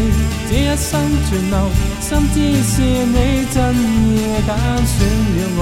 [0.50, 0.98] 这一生
[1.30, 1.68] 存留，
[2.02, 3.16] 深知是你
[3.54, 4.52] 真意，拣
[4.86, 4.96] 选
[5.36, 5.60] 了我，